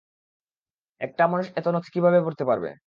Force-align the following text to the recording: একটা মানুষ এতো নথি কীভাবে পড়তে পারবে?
একটা 1.01 1.23
মানুষ 1.27 1.45
এতো 1.57 1.69
নথি 1.73 1.89
কীভাবে 1.95 2.19
পড়তে 2.25 2.43
পারবে? 2.49 2.71